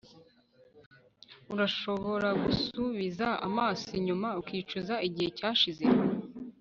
[1.53, 5.85] urashobora gusubiza amaso inyuma ukicuza igihe cyashize